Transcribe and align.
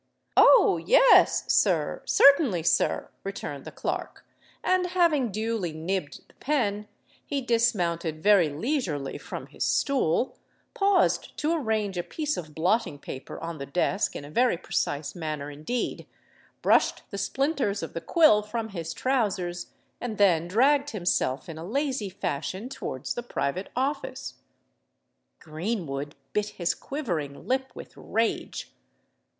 "Oh! 0.35 0.77
yes—sir—certainly, 0.83 2.63
sir," 2.63 3.11
returned 3.23 3.65
the 3.65 3.71
clerk; 3.71 4.25
and, 4.63 4.87
having 4.87 5.31
duly 5.31 5.73
nibbed 5.73 6.27
the 6.27 6.33
pen, 6.39 6.87
he 7.23 7.39
dismounted 7.39 8.23
very 8.23 8.49
leisurely 8.49 9.19
from 9.19 9.45
his 9.45 9.63
stool—paused 9.63 11.37
to 11.37 11.53
arrange 11.53 11.99
a 11.99 12.03
piece 12.03 12.35
of 12.35 12.55
blotting 12.55 12.97
paper 12.97 13.39
on 13.41 13.59
the 13.59 13.67
desk 13.67 14.15
in 14.15 14.25
a 14.25 14.31
very 14.31 14.57
precise 14.57 15.13
manner 15.13 15.51
indeed—brushed 15.51 17.03
the 17.11 17.17
splinters 17.19 17.83
of 17.83 17.93
the 17.93 18.01
quill 18.01 18.41
from 18.41 18.69
his 18.69 18.95
trousers—and 18.95 20.17
then 20.17 20.47
dragged 20.47 20.89
himself 20.89 21.47
in 21.47 21.59
a 21.59 21.63
lazy 21.63 22.09
fashion 22.09 22.69
towards 22.69 23.13
the 23.13 23.21
private 23.21 23.69
office. 23.75 24.39
Greenwood 25.37 26.15
bit 26.33 26.49
his 26.57 26.73
quivering 26.73 27.45
lip 27.45 27.69
with 27.75 27.93
rage. 27.95 28.73